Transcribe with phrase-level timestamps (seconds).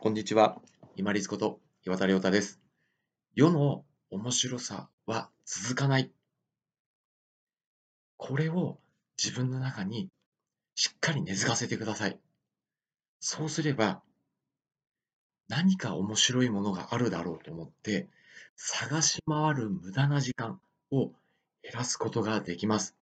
[0.00, 0.60] こんにちは。
[0.94, 2.60] 今立こと岩田亮太です。
[3.34, 6.12] 世の面白さは続かない。
[8.16, 8.78] これを
[9.20, 10.08] 自分の中に
[10.76, 12.18] しっかり根付かせてください。
[13.18, 14.00] そうすれば、
[15.48, 18.08] 何か面白いものがあるだろうと思って、
[18.54, 20.60] 探し回る無駄な時間
[20.92, 22.94] を減らすことができます。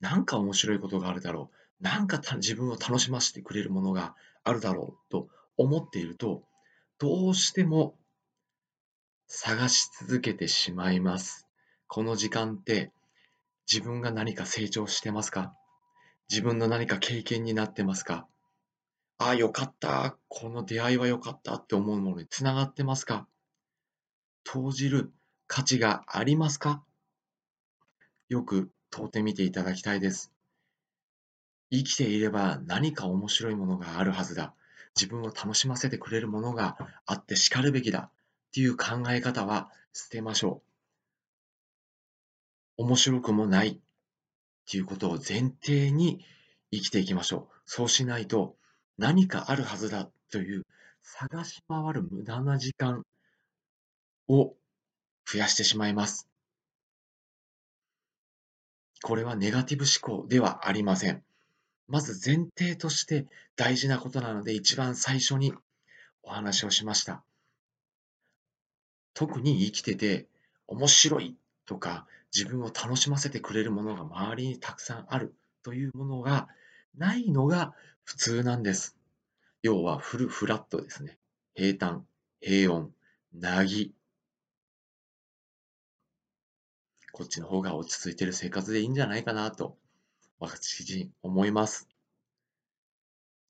[0.00, 1.59] なんか面白いことがあるだろう。
[1.80, 6.42] なんか自分を楽しませてくれるものがあるだろうと思っていると、
[6.98, 7.96] どうしても
[9.26, 11.46] 探し続けてしまいます。
[11.86, 12.92] この時間って
[13.70, 15.54] 自分が何か成長してますか？
[16.28, 18.26] 自分の何か経験になってますか？
[19.18, 20.16] ああ、よかった。
[20.28, 23.26] この出会いはよかったって思うものにつながってますか？
[24.44, 25.12] 投じる
[25.46, 26.84] 価値がありますか？
[28.28, 30.32] よく問うてみていただきたいです。
[31.70, 34.54] 生きていれば何か面白いものがあるはずだ。
[34.96, 38.12] 自分を楽しませてくれるものがあってしかるべきだっ
[38.52, 40.62] ていう考え方は捨てましょ
[42.78, 42.82] う。
[42.84, 43.78] 面白くもないっ
[44.68, 46.24] ていうことを前提に
[46.72, 47.54] 生きていきましょう。
[47.66, 48.56] そうしないと
[48.98, 50.66] 何かあるはずだという
[51.02, 53.04] 探し回る無駄な時間
[54.28, 54.54] を
[55.26, 56.28] 増やしてしまいます。
[59.02, 61.22] これはネガティブ思考ではありません。
[61.90, 65.52] まず前提として大事なことなので一番最初に
[66.22, 67.24] お話をしました。
[69.12, 70.28] 特に生きてて
[70.68, 76.46] 面白いとか自分を楽しませてくれるものが周りにたくさんあるというものが
[76.96, 77.74] ないのが
[78.04, 78.96] 普通なんです。
[79.62, 81.18] 要はフルフラットですね。
[81.56, 82.06] 平坦、
[82.40, 82.90] 平穏、
[83.34, 83.92] なぎ。
[87.10, 89.76] こっちの方が落ち着いてる生活でいいんじゃないかなと
[90.40, 91.86] 私思います。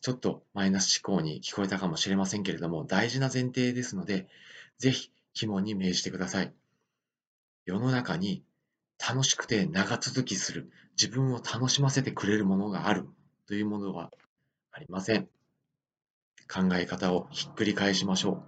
[0.03, 4.27] ちょっとマイナス思考に聞こえたかもしれませんけれども、大事な前提ですので、
[4.79, 6.53] ぜひ肝に銘じてください。
[7.65, 8.43] 世の中に
[8.99, 13.07] 楽しくて長続きする、自分を楽しませてくれるものがある
[13.47, 14.11] というものは
[14.73, 15.29] ありません。
[16.53, 18.43] 考え方をひっくり返しましょう。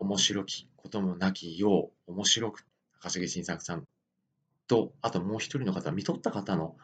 [0.00, 2.66] 面白きこともなきよう面白く、
[3.00, 3.86] 高重晋作さん
[4.68, 6.76] と、あともう一人の方、見とった方の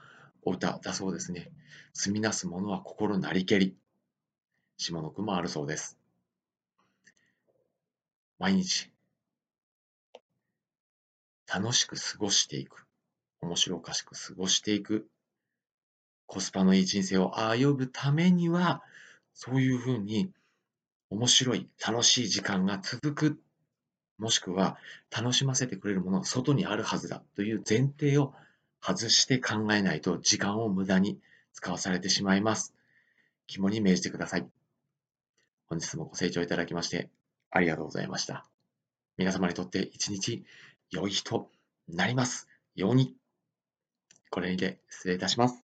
[0.43, 1.53] お歌だそうですね。
[1.93, 3.77] 住みなす者は心なりけり。
[4.77, 5.99] 下の句もあるそうです。
[8.39, 8.91] 毎日、
[11.47, 12.87] 楽しく過ごしていく。
[13.41, 15.09] 面白おかしく過ごしていく。
[16.27, 18.83] コスパのいい人生を歩むためには、
[19.35, 20.33] そういうふうに
[21.11, 23.44] 面白い、楽しい時間が続く
[24.19, 24.77] もしくは
[25.11, 28.35] 楽しませてくれるものが外にあるはずだという前提を
[28.81, 31.19] 外して考えないと時間を無駄に
[31.53, 32.75] 使わされてしまいます。
[33.47, 34.47] 肝に銘じてください。
[35.67, 37.09] 本日もご清聴いただきまして
[37.51, 38.47] ありがとうございました。
[39.17, 40.45] 皆様にとって一日
[40.91, 41.51] 良い日と
[41.89, 43.15] なりますように。
[44.31, 45.64] これにて失礼いたします。